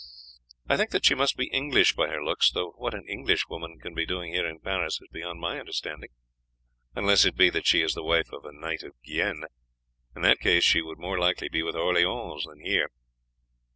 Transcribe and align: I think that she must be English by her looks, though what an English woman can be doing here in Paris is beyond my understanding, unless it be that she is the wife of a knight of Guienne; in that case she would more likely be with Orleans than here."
I 0.67 0.77
think 0.77 0.89
that 0.93 1.05
she 1.05 1.13
must 1.13 1.37
be 1.37 1.45
English 1.51 1.93
by 1.93 2.07
her 2.07 2.23
looks, 2.23 2.49
though 2.49 2.71
what 2.75 2.95
an 2.95 3.07
English 3.07 3.47
woman 3.47 3.77
can 3.79 3.93
be 3.93 4.07
doing 4.07 4.33
here 4.33 4.47
in 4.47 4.59
Paris 4.59 4.99
is 4.99 5.07
beyond 5.11 5.39
my 5.39 5.59
understanding, 5.59 6.09
unless 6.95 7.23
it 7.23 7.37
be 7.37 7.51
that 7.51 7.67
she 7.67 7.83
is 7.83 7.93
the 7.93 8.01
wife 8.01 8.31
of 8.31 8.43
a 8.43 8.51
knight 8.51 8.81
of 8.81 8.93
Guienne; 9.03 9.43
in 10.15 10.23
that 10.23 10.39
case 10.39 10.63
she 10.63 10.81
would 10.81 10.97
more 10.97 11.19
likely 11.19 11.49
be 11.49 11.61
with 11.61 11.75
Orleans 11.75 12.45
than 12.45 12.61
here." 12.65 12.89